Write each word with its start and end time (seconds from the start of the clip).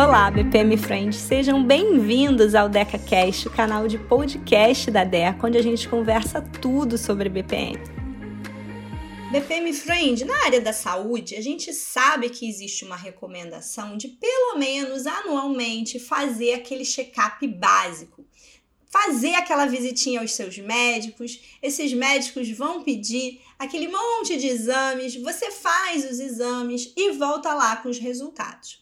Olá, 0.00 0.30
BPM 0.30 0.76
Friends, 0.76 1.16
sejam 1.16 1.64
bem-vindos 1.64 2.54
ao 2.54 2.68
DecaCast, 2.68 3.48
o 3.48 3.50
canal 3.50 3.88
de 3.88 3.98
podcast 3.98 4.92
da 4.92 5.02
DECA, 5.02 5.48
onde 5.48 5.58
a 5.58 5.62
gente 5.62 5.88
conversa 5.88 6.40
tudo 6.40 6.96
sobre 6.96 7.28
BPM. 7.28 7.76
BPM 9.32 9.72
Friend, 9.72 10.24
na 10.24 10.44
área 10.44 10.60
da 10.60 10.72
saúde, 10.72 11.34
a 11.34 11.40
gente 11.40 11.72
sabe 11.72 12.30
que 12.30 12.48
existe 12.48 12.84
uma 12.84 12.94
recomendação 12.94 13.96
de 13.96 14.06
pelo 14.06 14.56
menos 14.56 15.04
anualmente 15.04 15.98
fazer 15.98 16.52
aquele 16.52 16.84
check-up 16.84 17.44
básico. 17.48 18.24
Fazer 18.86 19.34
aquela 19.34 19.66
visitinha 19.66 20.20
aos 20.20 20.30
seus 20.30 20.56
médicos, 20.58 21.40
esses 21.60 21.92
médicos 21.92 22.48
vão 22.50 22.84
pedir 22.84 23.40
aquele 23.58 23.88
monte 23.88 24.36
de 24.36 24.46
exames, 24.46 25.16
você 25.16 25.50
faz 25.50 26.08
os 26.08 26.20
exames 26.20 26.92
e 26.96 27.10
volta 27.10 27.52
lá 27.52 27.74
com 27.76 27.88
os 27.88 27.98
resultados. 27.98 28.78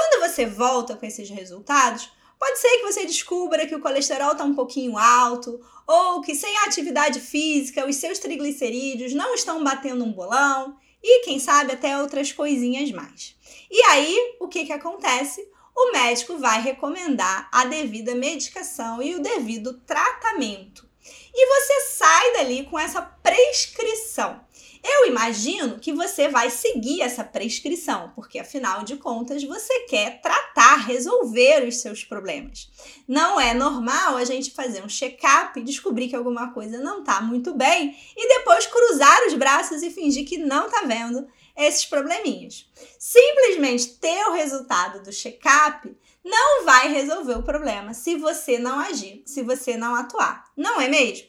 Quando 0.00 0.30
você 0.30 0.46
volta 0.46 0.94
com 0.94 1.04
esses 1.04 1.28
resultados, 1.28 2.08
pode 2.38 2.60
ser 2.60 2.68
que 2.78 2.84
você 2.84 3.04
descubra 3.04 3.66
que 3.66 3.74
o 3.74 3.80
colesterol 3.80 4.30
está 4.30 4.44
um 4.44 4.54
pouquinho 4.54 4.96
alto, 4.96 5.60
ou 5.88 6.20
que 6.20 6.36
sem 6.36 6.56
atividade 6.58 7.18
física 7.18 7.84
os 7.84 7.96
seus 7.96 8.20
triglicerídeos 8.20 9.12
não 9.12 9.34
estão 9.34 9.64
batendo 9.64 10.04
um 10.04 10.12
bolão, 10.12 10.76
e 11.02 11.24
quem 11.24 11.40
sabe 11.40 11.72
até 11.72 12.00
outras 12.00 12.30
coisinhas 12.30 12.92
mais. 12.92 13.34
E 13.68 13.82
aí, 13.86 14.36
o 14.38 14.46
que, 14.46 14.66
que 14.66 14.72
acontece? 14.72 15.44
O 15.76 15.90
médico 15.90 16.38
vai 16.38 16.62
recomendar 16.62 17.48
a 17.50 17.64
devida 17.64 18.14
medicação 18.14 19.02
e 19.02 19.16
o 19.16 19.20
devido 19.20 19.80
tratamento. 19.80 20.88
E 21.34 21.46
você 21.46 21.80
sai 21.96 22.34
dali 22.34 22.62
com 22.70 22.78
essa 22.78 23.02
prescrição. 23.02 24.46
Eu 24.90 25.06
imagino 25.06 25.78
que 25.78 25.92
você 25.92 26.28
vai 26.28 26.48
seguir 26.48 27.02
essa 27.02 27.22
prescrição, 27.22 28.10
porque 28.14 28.38
afinal 28.38 28.82
de 28.84 28.96
contas 28.96 29.44
você 29.44 29.80
quer 29.80 30.22
tratar, 30.22 30.76
resolver 30.86 31.68
os 31.68 31.82
seus 31.82 32.04
problemas. 32.04 32.70
Não 33.06 33.38
é 33.38 33.52
normal 33.52 34.16
a 34.16 34.24
gente 34.24 34.50
fazer 34.50 34.82
um 34.82 34.88
check-up 34.88 35.60
e 35.60 35.62
descobrir 35.62 36.08
que 36.08 36.16
alguma 36.16 36.54
coisa 36.54 36.78
não 36.78 37.00
está 37.00 37.20
muito 37.20 37.52
bem 37.52 37.94
e 38.16 38.28
depois 38.28 38.66
cruzar 38.66 39.26
os 39.26 39.34
braços 39.34 39.82
e 39.82 39.90
fingir 39.90 40.26
que 40.26 40.38
não 40.38 40.66
está 40.66 40.80
vendo 40.86 41.28
esses 41.54 41.84
probleminhas. 41.84 42.66
Simplesmente 42.98 43.98
ter 43.98 44.24
o 44.28 44.32
resultado 44.32 45.02
do 45.02 45.12
check-up 45.12 45.94
não 46.24 46.64
vai 46.64 46.90
resolver 46.90 47.34
o 47.34 47.42
problema 47.42 47.92
se 47.92 48.16
você 48.16 48.58
não 48.58 48.80
agir, 48.80 49.22
se 49.26 49.42
você 49.42 49.76
não 49.76 49.94
atuar, 49.94 50.44
não 50.56 50.80
é 50.80 50.88
mesmo? 50.88 51.28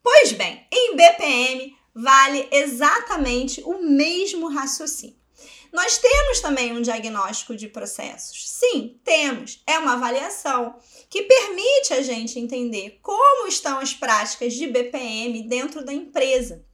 Pois 0.00 0.32
bem, 0.32 0.66
em 0.72 0.96
BPM 0.96 1.79
vale 2.02 2.48
exatamente 2.50 3.62
o 3.62 3.82
mesmo 3.82 4.48
raciocínio. 4.48 5.20
Nós 5.72 5.98
temos 5.98 6.40
também 6.40 6.76
um 6.76 6.82
diagnóstico 6.82 7.54
de 7.54 7.68
processos. 7.68 8.50
Sim, 8.50 8.98
temos. 9.04 9.62
É 9.66 9.78
uma 9.78 9.92
avaliação 9.92 10.76
que 11.08 11.22
permite 11.22 11.92
a 11.92 12.02
gente 12.02 12.40
entender 12.40 12.98
como 13.00 13.46
estão 13.46 13.78
as 13.78 13.94
práticas 13.94 14.54
de 14.54 14.66
BPM 14.66 15.42
dentro 15.48 15.84
da 15.84 15.92
empresa. 15.92 16.66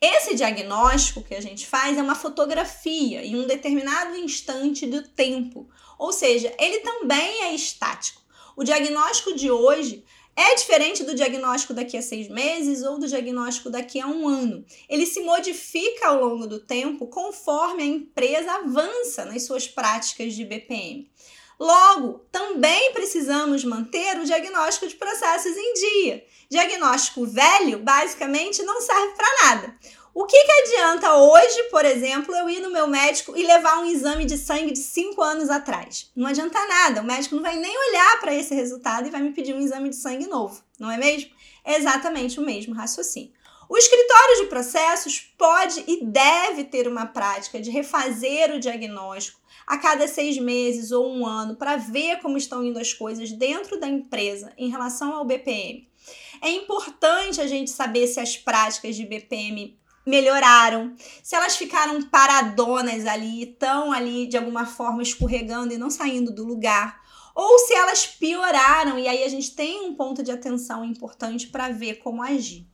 Esse 0.00 0.34
diagnóstico 0.34 1.22
que 1.22 1.34
a 1.34 1.40
gente 1.40 1.66
faz 1.66 1.96
é 1.96 2.02
uma 2.02 2.14
fotografia 2.14 3.24
em 3.24 3.36
um 3.36 3.46
determinado 3.46 4.14
instante 4.16 4.86
do 4.86 5.02
tempo, 5.02 5.68
ou 5.98 6.12
seja, 6.12 6.54
ele 6.58 6.80
também 6.80 7.44
é 7.44 7.54
estático. 7.54 8.22
O 8.54 8.62
diagnóstico 8.62 9.34
de 9.34 9.50
hoje 9.50 10.04
é 10.40 10.54
diferente 10.54 11.02
do 11.02 11.16
diagnóstico 11.16 11.74
daqui 11.74 11.96
a 11.96 12.02
seis 12.02 12.28
meses 12.28 12.84
ou 12.84 12.96
do 12.96 13.08
diagnóstico 13.08 13.68
daqui 13.68 14.00
a 14.00 14.06
um 14.06 14.28
ano. 14.28 14.64
Ele 14.88 15.04
se 15.04 15.20
modifica 15.20 16.06
ao 16.06 16.24
longo 16.24 16.46
do 16.46 16.60
tempo 16.60 17.08
conforme 17.08 17.82
a 17.82 17.86
empresa 17.86 18.52
avança 18.52 19.24
nas 19.24 19.42
suas 19.42 19.66
práticas 19.66 20.34
de 20.34 20.44
BPM. 20.44 21.10
Logo, 21.58 22.20
também 22.30 22.92
precisamos 22.92 23.64
manter 23.64 24.16
o 24.20 24.24
diagnóstico 24.24 24.86
de 24.86 24.94
processos 24.94 25.56
em 25.56 25.74
dia. 25.74 26.24
Diagnóstico 26.48 27.26
velho 27.26 27.80
basicamente 27.80 28.62
não 28.62 28.80
serve 28.80 29.14
para 29.16 29.44
nada. 29.44 29.78
O 30.20 30.26
que, 30.26 30.36
que 30.36 30.50
adianta 30.50 31.14
hoje, 31.14 31.62
por 31.70 31.84
exemplo, 31.84 32.34
eu 32.34 32.50
ir 32.50 32.58
no 32.58 32.72
meu 32.72 32.88
médico 32.88 33.36
e 33.36 33.46
levar 33.46 33.78
um 33.78 33.84
exame 33.84 34.24
de 34.24 34.36
sangue 34.36 34.72
de 34.72 34.80
5 34.80 35.22
anos 35.22 35.48
atrás? 35.48 36.10
Não 36.16 36.26
adianta 36.26 36.58
nada, 36.66 37.02
o 37.02 37.04
médico 37.04 37.36
não 37.36 37.42
vai 37.44 37.54
nem 37.54 37.72
olhar 37.88 38.18
para 38.18 38.34
esse 38.34 38.52
resultado 38.52 39.06
e 39.06 39.12
vai 39.12 39.22
me 39.22 39.30
pedir 39.30 39.54
um 39.54 39.60
exame 39.60 39.90
de 39.90 39.94
sangue 39.94 40.26
novo, 40.26 40.60
não 40.76 40.90
é 40.90 40.96
mesmo? 40.98 41.30
É 41.64 41.76
exatamente 41.76 42.40
o 42.40 42.42
mesmo 42.42 42.74
raciocínio. 42.74 43.30
O 43.68 43.78
escritório 43.78 44.40
de 44.40 44.46
processos 44.46 45.20
pode 45.38 45.84
e 45.86 46.04
deve 46.04 46.64
ter 46.64 46.88
uma 46.88 47.06
prática 47.06 47.60
de 47.60 47.70
refazer 47.70 48.52
o 48.52 48.58
diagnóstico 48.58 49.40
a 49.68 49.78
cada 49.78 50.08
seis 50.08 50.36
meses 50.36 50.90
ou 50.90 51.08
um 51.08 51.24
ano 51.24 51.54
para 51.54 51.76
ver 51.76 52.18
como 52.18 52.36
estão 52.36 52.64
indo 52.64 52.80
as 52.80 52.92
coisas 52.92 53.30
dentro 53.30 53.78
da 53.78 53.86
empresa 53.86 54.52
em 54.58 54.68
relação 54.68 55.14
ao 55.14 55.24
BPM. 55.24 55.88
É 56.42 56.50
importante 56.50 57.40
a 57.40 57.46
gente 57.46 57.70
saber 57.70 58.08
se 58.08 58.18
as 58.18 58.36
práticas 58.36 58.96
de 58.96 59.06
BPM 59.06 59.78
melhoraram, 60.08 60.94
se 61.22 61.36
elas 61.36 61.54
ficaram 61.54 62.02
paradonas 62.02 63.04
ali, 63.06 63.42
estão 63.42 63.92
ali 63.92 64.26
de 64.26 64.38
alguma 64.38 64.64
forma 64.64 65.02
escorregando 65.02 65.74
e 65.74 65.78
não 65.78 65.90
saindo 65.90 66.34
do 66.34 66.44
lugar, 66.44 66.98
ou 67.34 67.58
se 67.58 67.74
elas 67.74 68.06
pioraram 68.06 68.98
e 68.98 69.06
aí 69.06 69.22
a 69.22 69.28
gente 69.28 69.54
tem 69.54 69.82
um 69.82 69.94
ponto 69.94 70.22
de 70.22 70.30
atenção 70.30 70.84
importante 70.84 71.48
para 71.48 71.68
ver 71.68 71.96
como 71.96 72.22
agir. 72.22 72.66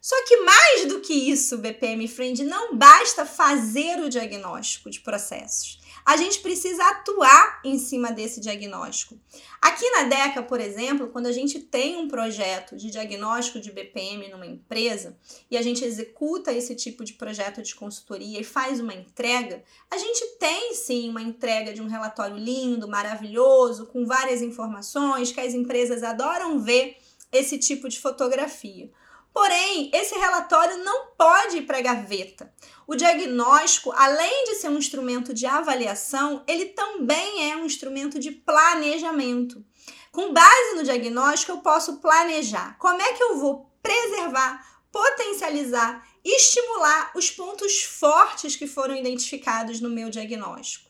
Só 0.00 0.14
que 0.26 0.36
mais 0.36 0.86
do 0.86 1.00
que 1.00 1.12
isso, 1.12 1.58
BPM 1.58 2.06
Friend, 2.06 2.44
não 2.44 2.76
basta 2.76 3.26
fazer 3.26 3.98
o 4.00 4.08
diagnóstico 4.08 4.90
de 4.90 5.00
processos 5.00 5.80
a 6.08 6.16
gente 6.16 6.40
precisa 6.40 6.82
atuar 6.88 7.60
em 7.62 7.78
cima 7.78 8.10
desse 8.10 8.40
diagnóstico. 8.40 9.20
Aqui 9.60 9.90
na 9.90 10.04
DECA, 10.04 10.42
por 10.42 10.58
exemplo, 10.58 11.08
quando 11.08 11.26
a 11.26 11.32
gente 11.32 11.58
tem 11.58 11.98
um 11.98 12.08
projeto 12.08 12.78
de 12.78 12.90
diagnóstico 12.90 13.60
de 13.60 13.70
BPM 13.70 14.26
numa 14.30 14.46
empresa 14.46 15.18
e 15.50 15.56
a 15.58 15.60
gente 15.60 15.84
executa 15.84 16.50
esse 16.50 16.74
tipo 16.74 17.04
de 17.04 17.12
projeto 17.12 17.62
de 17.62 17.74
consultoria 17.74 18.40
e 18.40 18.44
faz 18.44 18.80
uma 18.80 18.94
entrega, 18.94 19.62
a 19.90 19.98
gente 19.98 20.24
tem 20.38 20.74
sim 20.74 21.10
uma 21.10 21.20
entrega 21.20 21.74
de 21.74 21.82
um 21.82 21.86
relatório 21.86 22.38
lindo, 22.38 22.88
maravilhoso, 22.88 23.84
com 23.84 24.06
várias 24.06 24.40
informações 24.40 25.30
que 25.30 25.40
as 25.40 25.52
empresas 25.52 26.02
adoram 26.02 26.58
ver 26.58 26.96
esse 27.30 27.58
tipo 27.58 27.86
de 27.86 28.00
fotografia. 28.00 28.90
Porém, 29.32 29.90
esse 29.94 30.14
relatório 30.16 30.78
não 30.78 31.06
pode 31.16 31.58
ir 31.58 31.62
para 31.62 31.78
a 31.78 31.82
gaveta. 31.82 32.52
O 32.86 32.96
diagnóstico, 32.96 33.92
além 33.92 34.44
de 34.44 34.54
ser 34.56 34.68
um 34.68 34.78
instrumento 34.78 35.34
de 35.34 35.46
avaliação, 35.46 36.42
ele 36.46 36.66
também 36.66 37.50
é 37.50 37.56
um 37.56 37.64
instrumento 37.64 38.18
de 38.18 38.30
planejamento. 38.30 39.64
Com 40.10 40.32
base 40.32 40.74
no 40.74 40.82
diagnóstico, 40.82 41.52
eu 41.52 41.58
posso 41.58 41.98
planejar 41.98 42.76
como 42.78 43.00
é 43.00 43.12
que 43.12 43.22
eu 43.22 43.36
vou 43.36 43.70
preservar, 43.82 44.66
potencializar, 44.90 46.06
estimular 46.24 47.12
os 47.14 47.30
pontos 47.30 47.82
fortes 47.82 48.56
que 48.56 48.66
foram 48.66 48.96
identificados 48.96 49.80
no 49.80 49.90
meu 49.90 50.10
diagnóstico. 50.10 50.88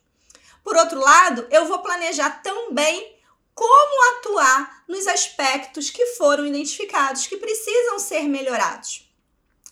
Por 0.62 0.76
outro 0.76 1.00
lado, 1.00 1.46
eu 1.50 1.66
vou 1.66 1.80
planejar 1.80 2.42
também 2.42 3.17
como 3.58 4.18
atuar 4.18 4.84
nos 4.86 5.08
aspectos 5.08 5.90
que 5.90 6.06
foram 6.14 6.46
identificados 6.46 7.26
que 7.26 7.36
precisam 7.38 7.98
ser 7.98 8.22
melhorados. 8.28 9.10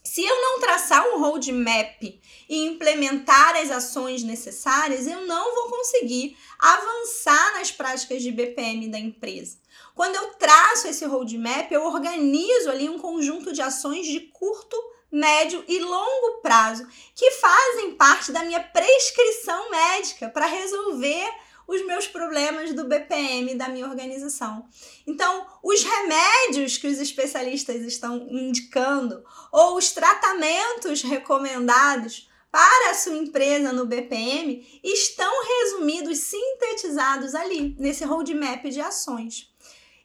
Se 0.03 0.25
eu 0.25 0.43
não 0.43 0.59
traçar 0.59 1.07
um 1.09 1.21
roadmap 1.21 2.03
e 2.49 2.67
implementar 2.67 3.55
as 3.55 3.71
ações 3.71 4.25
necessárias, 4.25 5.07
eu 5.07 5.25
não 5.27 5.55
vou 5.55 5.69
conseguir 5.71 6.37
avançar 6.59 7.55
nas 7.55 7.71
práticas 7.71 8.23
de 8.23 8.33
BPM 8.33 8.89
da 8.89 8.99
empresa. 8.99 9.57
Quando 9.95 10.17
eu 10.17 10.35
traço 10.35 10.89
esse 10.89 11.05
roadmap, 11.05 11.71
eu 11.71 11.85
organizo 11.87 12.69
ali 12.69 12.89
um 12.89 12.99
conjunto 12.99 13.53
de 13.53 13.63
ações 13.63 14.05
de 14.05 14.19
curto, 14.19 14.77
médio 15.13 15.65
e 15.69 15.79
longo 15.79 16.41
prazo 16.43 16.85
que 17.15 17.31
fazem 17.33 17.95
parte 17.95 18.33
da 18.33 18.43
minha 18.43 18.61
prescrição 18.61 19.71
médica 19.71 20.29
para 20.29 20.47
resolver 20.47 21.46
os 21.67 21.85
meus 21.87 22.07
problemas 22.07 22.73
do 22.73 22.85
BPM 22.85 23.55
da 23.55 23.69
minha 23.69 23.87
organização. 23.87 24.67
Então, 25.07 25.47
os 25.63 25.83
remédios 25.83 26.79
que 26.79 26.87
os 26.87 26.99
especialistas 26.99 27.83
estão 27.83 28.27
indicando 28.31 29.25
ou 29.53 29.77
os 29.77 29.93
tratamentos 29.93 31.03
recomendados 31.03 32.29
para 32.51 32.91
a 32.91 32.95
sua 32.95 33.17
empresa 33.17 33.73
no 33.73 33.85
BPM 33.85 34.81
estão 34.83 35.33
resumidos, 35.45 36.19
sintetizados 36.19 37.35
ali, 37.35 37.77
nesse 37.79 38.05
roadmap 38.05 38.65
de 38.65 38.81
ações. 38.81 39.53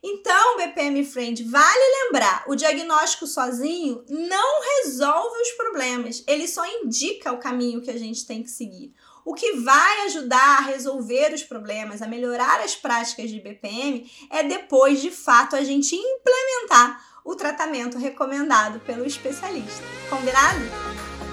Então, 0.04 0.58
BPM 0.58 1.06
Friend, 1.06 1.44
vale 1.44 2.06
lembrar, 2.06 2.44
o 2.48 2.56
diagnóstico 2.56 3.28
sozinho 3.28 4.04
não 4.10 4.62
resolve 4.62 5.40
os 5.42 5.52
problemas, 5.52 6.24
ele 6.26 6.48
só 6.48 6.66
indica 6.66 7.32
o 7.32 7.38
caminho 7.38 7.82
que 7.82 7.92
a 7.92 7.98
gente 7.98 8.26
tem 8.26 8.42
que 8.42 8.50
seguir. 8.50 8.92
O 9.26 9.34
que 9.34 9.54
vai 9.58 10.06
ajudar 10.06 10.60
a 10.60 10.62
resolver 10.62 11.34
os 11.34 11.44
problemas, 11.44 12.02
a 12.02 12.08
melhorar 12.08 12.60
as 12.62 12.76
práticas 12.76 13.30
de 13.30 13.40
BPM, 13.40 14.10
é 14.30 14.44
depois 14.44 15.02
de 15.02 15.12
fato 15.12 15.56
a 15.56 15.64
gente 15.64 15.96
implementar 15.96 17.04
o 17.24 17.36
tratamento 17.36 17.98
recomendado 17.98 18.80
pelo 18.80 19.06
especialista. 19.06 19.84
Combinado? 20.10 20.60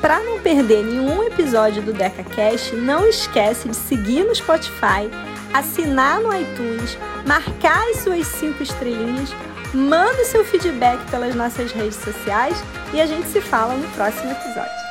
Para 0.01 0.21
não 0.21 0.41
perder 0.41 0.85
nenhum 0.85 1.23
episódio 1.25 1.83
do 1.83 1.93
DecaCast, 1.93 2.77
não 2.77 3.09
esquece 3.09 3.69
de 3.69 3.77
seguir 3.77 4.25
no 4.25 4.35
Spotify 4.35 5.11
assinar 5.53 6.21
no 6.21 6.35
iTunes, 6.35 6.97
marcar 7.27 7.83
as 7.91 7.99
suas 7.99 8.27
cinco 8.27 8.63
estrelinhas, 8.63 9.31
manda 9.75 10.23
o 10.23 10.27
seu 10.27 10.45
feedback 10.45 10.99
pelas 11.11 11.35
nossas 11.35 11.73
redes 11.73 11.97
sociais 11.97 12.57
e 12.93 13.01
a 13.01 13.07
gente 13.07 13.29
se 13.29 13.41
fala 13.41 13.75
no 13.75 13.89
próximo 13.91 14.31
episódio. 14.31 14.88